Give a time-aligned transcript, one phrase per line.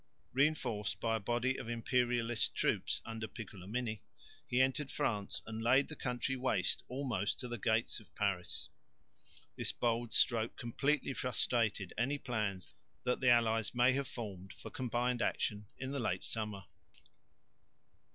[0.33, 4.01] Reinforced by a body of Imperialist troops under Piccolomini
[4.47, 8.69] he entered France and laid the country waste almost to the gates of Paris.
[9.55, 15.21] This bold stroke completely frustrated any plans that the allies may have formed for combined
[15.21, 16.63] action in the late summer.